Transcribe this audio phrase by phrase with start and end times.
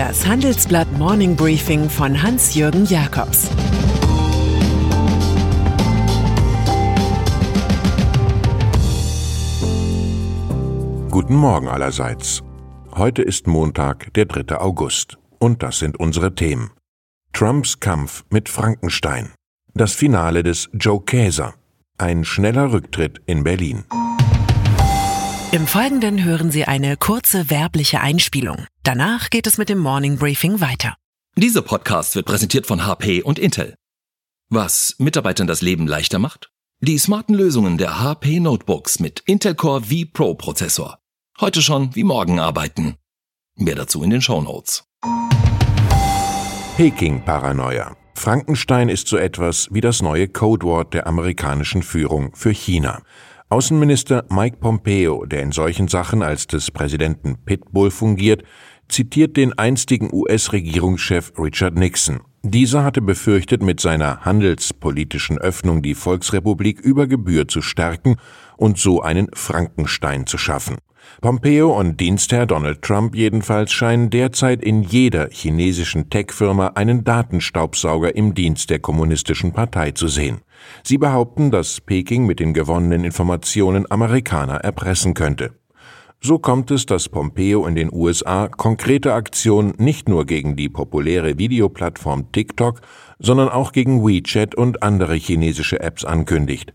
[0.00, 3.50] Das Handelsblatt Morning Briefing von Hans-Jürgen Jakobs
[11.10, 12.40] Guten Morgen allerseits.
[12.92, 14.58] Heute ist Montag, der 3.
[14.58, 15.18] August.
[15.38, 16.70] Und das sind unsere Themen.
[17.34, 19.34] Trumps Kampf mit Frankenstein.
[19.74, 21.52] Das Finale des Joe Käser.
[21.98, 23.84] Ein schneller Rücktritt in Berlin.
[25.52, 28.66] Im Folgenden hören Sie eine kurze werbliche Einspielung.
[28.84, 30.94] Danach geht es mit dem Morning Briefing weiter.
[31.34, 33.74] Dieser Podcast wird präsentiert von HP und Intel.
[34.48, 36.52] Was Mitarbeitern das Leben leichter macht?
[36.78, 41.00] Die smarten Lösungen der HP Notebooks mit Intel Core V Pro Prozessor.
[41.40, 42.94] Heute schon wie morgen arbeiten.
[43.56, 44.84] Mehr dazu in den Show Notes.
[46.76, 47.96] Peking-Paranoia.
[48.14, 53.02] Frankenstein ist so etwas wie das neue Codewort der amerikanischen Führung für China.
[53.52, 58.44] Außenminister Mike Pompeo, der in solchen Sachen als des Präsidenten Pitbull fungiert,
[58.88, 62.20] zitiert den einstigen US-Regierungschef Richard Nixon.
[62.44, 68.18] Dieser hatte befürchtet, mit seiner handelspolitischen Öffnung die Volksrepublik über Gebühr zu stärken
[68.56, 70.76] und so einen Frankenstein zu schaffen.
[71.20, 78.34] Pompeo und Dienstherr Donald Trump jedenfalls scheinen derzeit in jeder chinesischen Tech-Firma einen Datenstaubsauger im
[78.34, 80.40] Dienst der kommunistischen Partei zu sehen.
[80.82, 85.52] Sie behaupten, dass Peking mit den gewonnenen Informationen Amerikaner erpressen könnte.
[86.22, 91.38] So kommt es, dass Pompeo in den USA konkrete Aktionen nicht nur gegen die populäre
[91.38, 92.82] Videoplattform TikTok,
[93.18, 96.74] sondern auch gegen WeChat und andere chinesische Apps ankündigt.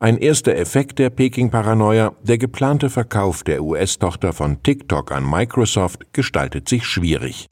[0.00, 6.68] Ein erster Effekt der Peking-Paranoia, der geplante Verkauf der US-Tochter von TikTok an Microsoft, gestaltet
[6.68, 7.48] sich schwierig.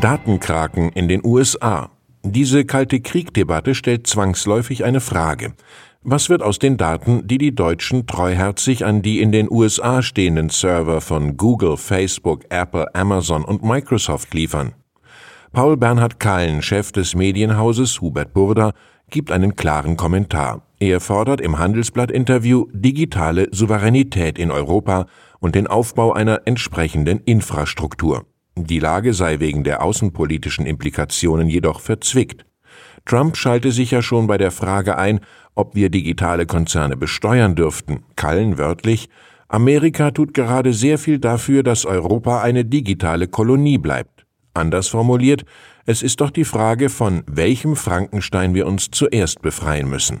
[0.00, 1.90] Datenkraken in den USA.
[2.22, 5.54] Diese kalte Kriegdebatte stellt zwangsläufig eine Frage.
[6.02, 10.50] Was wird aus den Daten, die die Deutschen treuherzig an die in den USA stehenden
[10.50, 14.72] Server von Google, Facebook, Apple, Amazon und Microsoft liefern?
[15.52, 18.72] Paul Bernhard Kahlen, Chef des Medienhauses Hubert Burda,
[19.14, 20.66] gibt einen klaren Kommentar.
[20.80, 25.06] Er fordert im Handelsblatt-Interview digitale Souveränität in Europa
[25.38, 28.26] und den Aufbau einer entsprechenden Infrastruktur.
[28.56, 32.44] Die Lage sei wegen der außenpolitischen Implikationen jedoch verzwickt.
[33.06, 35.20] Trump schalte sich ja schon bei der Frage ein,
[35.54, 38.02] ob wir digitale Konzerne besteuern dürften.
[38.16, 39.08] Kallen wörtlich,
[39.46, 44.26] Amerika tut gerade sehr viel dafür, dass Europa eine digitale Kolonie bleibt.
[44.54, 45.44] Anders formuliert,
[45.86, 50.18] es ist doch die Frage, von welchem Frankenstein wir uns zuerst befreien müssen.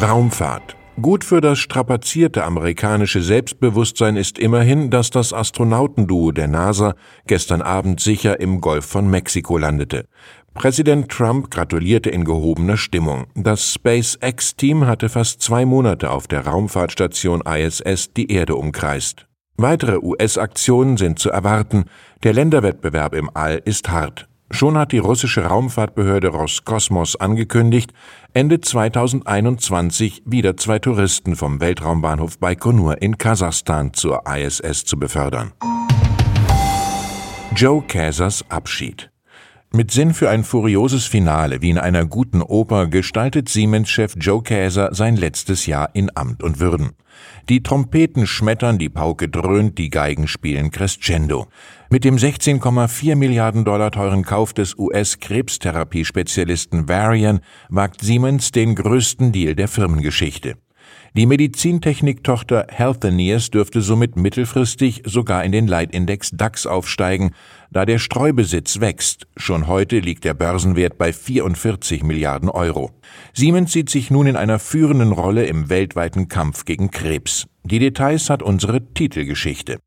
[0.00, 0.76] Raumfahrt.
[1.00, 6.94] Gut für das strapazierte amerikanische Selbstbewusstsein ist immerhin, dass das Astronautenduo der NASA
[7.26, 10.04] gestern Abend sicher im Golf von Mexiko landete.
[10.52, 13.26] Präsident Trump gratulierte in gehobener Stimmung.
[13.34, 19.26] Das SpaceX-Team hatte fast zwei Monate auf der Raumfahrtstation ISS die Erde umkreist.
[19.62, 21.84] Weitere US-Aktionen sind zu erwarten.
[22.22, 24.26] Der Länderwettbewerb im All ist hart.
[24.50, 27.92] Schon hat die russische Raumfahrtbehörde Roskosmos angekündigt,
[28.32, 35.52] Ende 2021 wieder zwei Touristen vom Weltraumbahnhof Baikonur in Kasachstan zur ISS zu befördern.
[37.54, 39.10] Joe Casers Abschied
[39.72, 44.92] mit Sinn für ein furioses Finale wie in einer guten Oper gestaltet Siemens-Chef Joe Käser
[44.92, 46.90] sein letztes Jahr in Amt und Würden.
[47.48, 51.46] Die Trompeten schmettern, die Pauke dröhnt, die Geigen spielen Crescendo.
[51.88, 59.54] Mit dem 16,4 Milliarden Dollar teuren Kauf des US-Krebstherapiespezialisten Varian wagt Siemens den größten Deal
[59.54, 60.56] der Firmengeschichte.
[61.16, 67.32] Die Medizintechniktochter Healthineers dürfte somit mittelfristig sogar in den Leitindex DAX aufsteigen,
[67.70, 69.26] da der Streubesitz wächst.
[69.36, 72.92] Schon heute liegt der Börsenwert bei 44 Milliarden Euro.
[73.32, 77.46] Siemens sieht sich nun in einer führenden Rolle im weltweiten Kampf gegen Krebs.
[77.64, 79.78] Die Details hat unsere Titelgeschichte.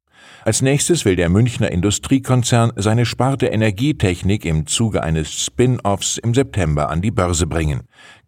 [0.45, 6.89] Als nächstes will der Münchner Industriekonzern seine Sparte Energietechnik im Zuge eines Spin-offs im September
[6.89, 7.83] an die Börse bringen.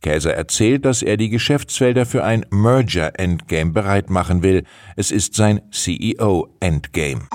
[0.06, 4.63] Käser erzählt, dass er die Geschäftsfelder für ein Merger-Endgame bereit machen will.
[4.96, 7.28] Es ist sein CEO-Endgame.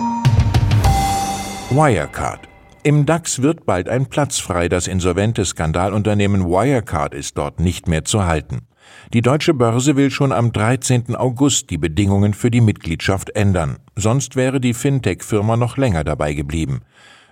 [1.70, 2.48] Wirecard
[2.82, 4.68] im DAX wird bald ein Platz frei.
[4.68, 8.68] Das insolvente Skandalunternehmen Wirecard ist dort nicht mehr zu halten.
[9.12, 11.14] Die deutsche Börse will schon am 13.
[11.16, 13.80] August die Bedingungen für die Mitgliedschaft ändern.
[13.96, 16.80] Sonst wäre die Fintech-Firma noch länger dabei geblieben.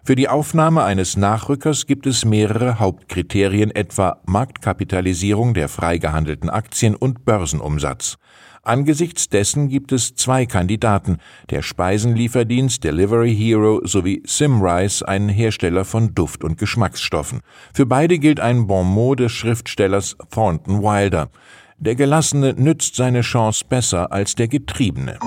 [0.09, 6.95] Für die Aufnahme eines Nachrückers gibt es mehrere Hauptkriterien, etwa Marktkapitalisierung der frei gehandelten Aktien
[6.95, 8.17] und Börsenumsatz.
[8.63, 11.19] Angesichts dessen gibt es zwei Kandidaten,
[11.51, 17.43] der Speisenlieferdienst Delivery Hero sowie Simrise, ein Hersteller von Duft- und Geschmacksstoffen.
[17.75, 21.29] Für beide gilt ein Bonmot des Schriftstellers Thornton Wilder.
[21.77, 25.19] Der Gelassene nützt seine Chance besser als der Getriebene.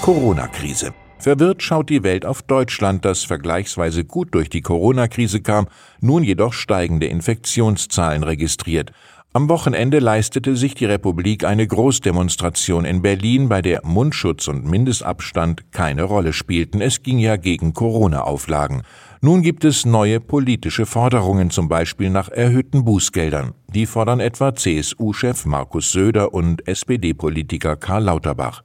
[0.00, 0.94] Corona-Krise.
[1.18, 5.66] Verwirrt schaut die Welt auf Deutschland, das vergleichsweise gut durch die Corona-Krise kam,
[6.00, 8.92] nun jedoch steigende Infektionszahlen registriert.
[9.34, 15.70] Am Wochenende leistete sich die Republik eine Großdemonstration in Berlin, bei der Mundschutz und Mindestabstand
[15.70, 16.80] keine Rolle spielten.
[16.80, 18.82] Es ging ja gegen Corona-Auflagen.
[19.20, 23.52] Nun gibt es neue politische Forderungen, zum Beispiel nach erhöhten Bußgeldern.
[23.74, 28.62] Die fordern etwa CSU-Chef Markus Söder und SPD-Politiker Karl Lauterbach.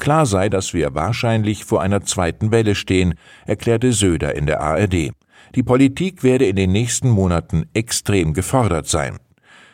[0.00, 3.14] Klar sei, dass wir wahrscheinlich vor einer zweiten Welle stehen,
[3.46, 5.12] erklärte Söder in der ARD.
[5.54, 9.18] Die Politik werde in den nächsten Monaten extrem gefordert sein.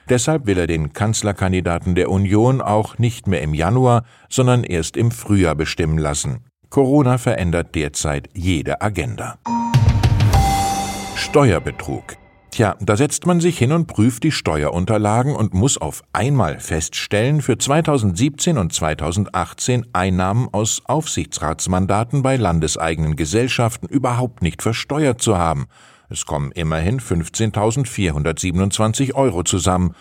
[0.09, 5.13] Deshalb will er den Kanzlerkandidaten der Union auch nicht mehr im Januar, sondern erst im
[5.13, 6.45] Frühjahr bestimmen lassen.
[6.71, 9.39] Corona verändert derzeit jede Agenda.
[11.15, 12.17] Steuerbetrug.
[12.57, 17.43] Tja, da setzt man sich hin und prüft die Steuerunterlagen und muss auf einmal feststellen,
[17.43, 25.67] für 2017 und 2018 Einnahmen aus Aufsichtsratsmandaten bei landeseigenen Gesellschaften überhaupt nicht versteuert zu haben.
[26.09, 29.95] Es kommen immerhin 15.427 Euro zusammen.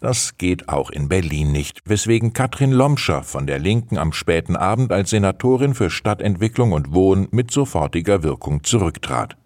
[0.00, 4.90] Das geht auch in Berlin nicht, weswegen Katrin Lomscher von der Linken am späten Abend
[4.90, 9.36] als Senatorin für Stadtentwicklung und Wohnen mit sofortiger Wirkung zurücktrat.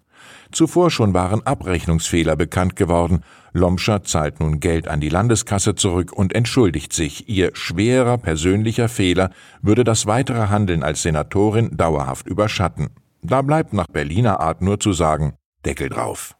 [0.51, 3.21] Zuvor schon waren Abrechnungsfehler bekannt geworden.
[3.53, 7.29] Lomscher zahlt nun Geld an die Landeskasse zurück und entschuldigt sich.
[7.29, 9.31] Ihr schwerer persönlicher Fehler
[9.61, 12.89] würde das weitere Handeln als Senatorin dauerhaft überschatten.
[13.21, 15.33] Da bleibt nach Berliner Art nur zu sagen,
[15.65, 16.35] Deckel drauf.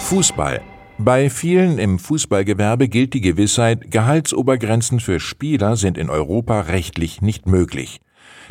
[0.00, 0.60] Fußball.
[0.96, 7.46] Bei vielen im Fußballgewerbe gilt die Gewissheit, Gehaltsobergrenzen für Spieler sind in Europa rechtlich nicht
[7.46, 8.00] möglich.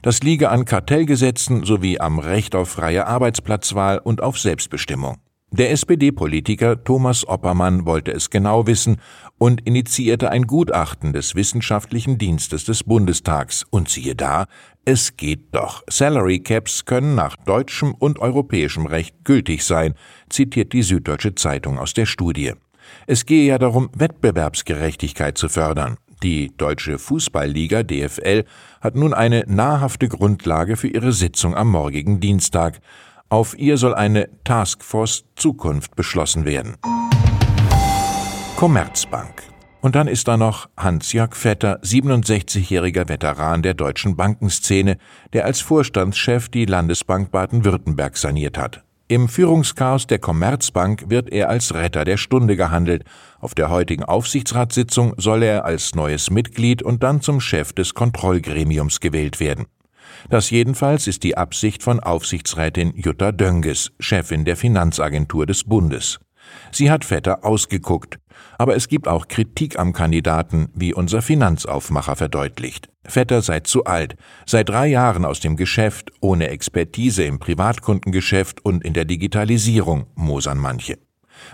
[0.02, 5.18] Das liege an Kartellgesetzen sowie am Recht auf freie Arbeitsplatzwahl und auf Selbstbestimmung.
[5.54, 8.98] Der SPD-Politiker Thomas Oppermann wollte es genau wissen
[9.38, 13.64] und initiierte ein Gutachten des Wissenschaftlichen Dienstes des Bundestags.
[13.70, 14.48] Und siehe da,
[14.84, 15.84] es geht doch.
[15.88, 19.94] Salary Caps können nach deutschem und europäischem Recht gültig sein,
[20.28, 22.54] zitiert die Süddeutsche Zeitung aus der Studie.
[23.06, 25.98] Es gehe ja darum, Wettbewerbsgerechtigkeit zu fördern.
[26.24, 28.46] Die Deutsche Fußballliga DFL
[28.80, 32.80] hat nun eine nahrhafte Grundlage für ihre Sitzung am morgigen Dienstag.
[33.28, 36.78] Auf ihr soll eine Taskforce Zukunft beschlossen werden.
[38.56, 39.44] Commerzbank.
[39.82, 44.98] Und dann ist da noch Hans-Jörg Vetter, 67-jähriger Veteran der deutschen Bankenszene,
[45.34, 48.86] der als Vorstandschef die Landesbank Baden-Württemberg saniert hat.
[49.10, 53.04] Im Führungschaos der Commerzbank wird er als Retter der Stunde gehandelt.
[53.40, 59.02] Auf der heutigen Aufsichtsratssitzung soll er als neues Mitglied und dann zum Chef des Kontrollgremiums
[59.02, 59.66] gewählt werden.
[60.30, 66.20] Das jedenfalls ist die Absicht von Aufsichtsrätin Jutta Dönges, Chefin der Finanzagentur des Bundes.
[66.72, 68.20] Sie hat Vetter ausgeguckt.
[68.58, 72.90] Aber es gibt auch Kritik am Kandidaten, wie unser Finanzaufmacher verdeutlicht.
[73.06, 78.84] Vetter sei zu alt, sei drei Jahren aus dem Geschäft, ohne Expertise im Privatkundengeschäft und
[78.84, 80.98] in der Digitalisierung, mosern manche.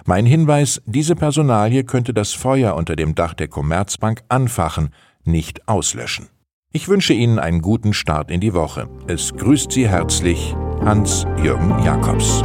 [0.06, 4.90] Mein Hinweis, diese Personalie könnte das Feuer unter dem Dach der Commerzbank anfachen,
[5.24, 6.28] nicht auslöschen.
[6.72, 8.88] Ich wünsche Ihnen einen guten Start in die Woche.
[9.08, 12.44] Es grüßt Sie herzlich Hans-Jürgen Jakobs.